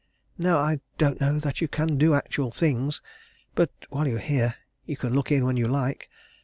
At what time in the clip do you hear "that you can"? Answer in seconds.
1.37-1.99